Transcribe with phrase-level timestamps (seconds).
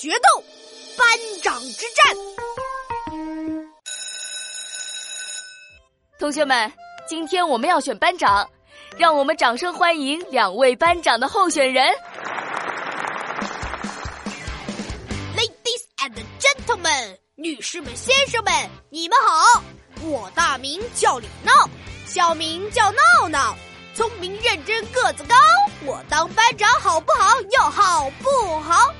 [0.00, 0.42] 决斗
[0.96, 1.06] 班
[1.42, 2.16] 长之战。
[6.18, 6.72] 同学们，
[7.06, 8.48] 今天我们要选班长，
[8.96, 11.94] 让我们掌声欢迎两位班长的候选人。
[15.36, 18.54] Ladies and gentlemen，女士们、先生们，
[18.88, 19.62] 你们好！
[20.00, 21.52] 我大名叫李闹，
[22.06, 23.54] 小名叫闹闹，
[23.94, 25.36] 聪明认真，个子高。
[25.84, 27.38] 我当班长好不好？
[27.50, 28.94] 要好不好？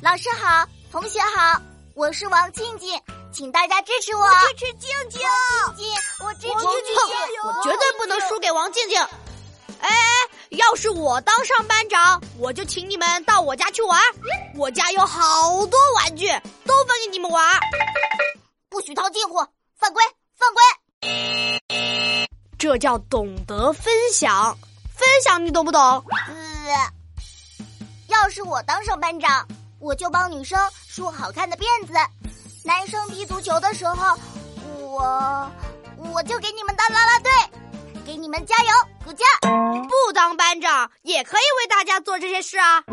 [0.00, 0.10] 嘿！
[0.10, 1.60] 老师好，同学好，
[1.94, 3.00] 我是王静静，
[3.32, 4.26] 请大家支持我。
[4.56, 5.20] 支持静静，
[5.76, 7.14] 静静，我支持王静静，
[7.44, 8.98] 我绝对不能输给王静静。
[9.80, 9.96] 哎哎，
[10.50, 14.00] 要是我当上班长，我就请你们到我家去玩。
[14.56, 16.28] 我家有好多玩具，
[16.64, 17.60] 都分给你们玩。
[18.68, 19.36] 不许套近乎，
[19.76, 20.02] 犯规，
[20.36, 20.62] 犯规！
[22.58, 24.56] 这叫懂得分享，
[24.96, 25.80] 分享你懂不懂？
[25.80, 26.92] 呃，
[28.08, 29.46] 要是我当上班长，
[29.80, 31.94] 我就帮女生梳好看的辫子，
[32.64, 34.16] 男生踢足球的时候，
[34.78, 35.50] 我
[35.96, 37.30] 我就给你们当啦啦队，
[38.04, 38.68] 给你们加油
[39.04, 39.26] 鼓劲。
[39.40, 42.84] 不当班长也可以为大家做这些事啊！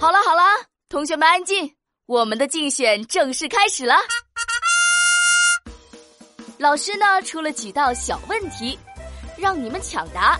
[0.00, 0.42] 好了好了，
[0.88, 1.72] 同学们安静，
[2.06, 3.94] 我们的竞选正式开始了。
[6.58, 8.76] 老师呢出了几道小问题，
[9.36, 10.36] 让你们抢答，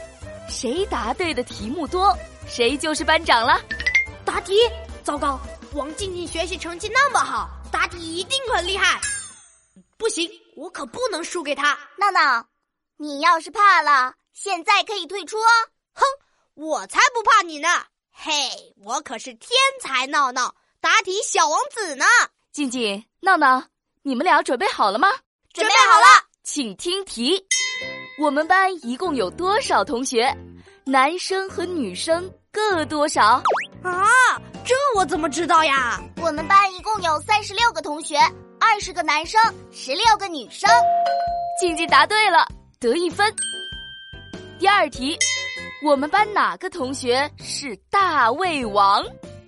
[0.48, 2.16] 谁答对的题目多，
[2.48, 3.60] 谁就是班长了。
[4.32, 4.54] 答题，
[5.04, 5.38] 糟糕！
[5.74, 8.98] 王静静学习成绩那么好，答题一定很厉害。
[9.98, 11.78] 不行，我可不能输给她。
[11.98, 12.46] 闹闹，
[12.96, 15.48] 你要是怕了，现在可以退出哦。
[15.92, 16.04] 哼，
[16.54, 17.68] 我才不怕你呢！
[18.10, 18.32] 嘿，
[18.82, 19.50] 我可是天
[19.82, 22.06] 才闹闹，答题小王子呢。
[22.52, 23.62] 静静、闹闹，
[24.00, 25.10] 你们俩准备好了吗？
[25.52, 26.06] 准备好了，
[26.42, 27.46] 请听题：
[28.18, 30.34] 我们班一共有多少同学？
[30.86, 33.42] 男生和女生各多少？
[33.82, 36.00] 啊，这我怎么知道呀？
[36.16, 38.16] 我们班一共有三十六个同学，
[38.60, 39.40] 二十个男生，
[39.72, 40.70] 十六个女生。
[41.60, 42.46] 静静答对了，
[42.80, 43.34] 得一分。
[44.58, 45.18] 第二题，
[45.84, 49.04] 我们班哪个同学是大胃王？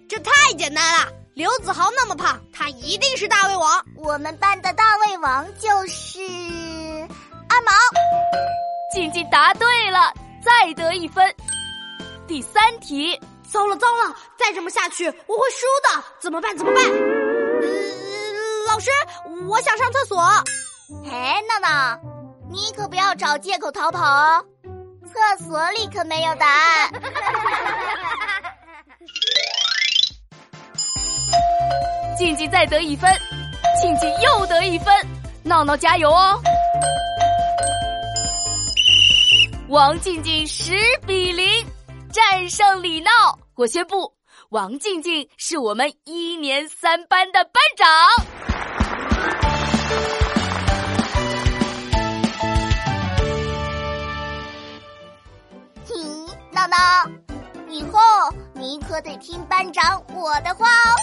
[0.08, 3.84] 这太简单了，刘子豪那么胖，他一定是大胃王。
[3.96, 6.20] 我们班的大胃王就是
[7.48, 7.72] 阿毛。
[8.92, 10.12] 静静答对了，
[10.42, 11.32] 再得一分。
[12.26, 13.18] 第三题，
[13.54, 16.56] 糟了糟了，再这么下去我会输的，怎么办？
[16.58, 16.82] 怎么办？
[16.84, 16.90] 呃，
[18.66, 18.90] 老师，
[19.48, 20.20] 我想上厕所。
[21.08, 21.96] 哎，闹闹，
[22.50, 24.44] 你可不要找借口逃跑哦，
[25.06, 26.90] 厕所里可没有答案。
[32.18, 33.08] 静静再得一分，
[33.80, 34.92] 静静又得一分，
[35.44, 36.42] 闹闹加油哦！
[39.68, 40.72] 王静静十
[41.06, 41.64] 比零
[42.12, 43.10] 战胜李闹，
[43.56, 44.12] 我宣布，
[44.48, 47.86] 王静静是我们一年三班的班长。
[55.86, 55.94] 嘿，
[56.50, 56.76] 闹闹，
[57.68, 58.00] 以后
[58.54, 60.96] 你可得听班长我的话哦。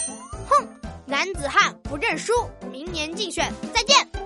[0.50, 0.68] 哼，
[1.06, 2.34] 男子汉不认输，
[2.70, 4.21] 明年竞选再见。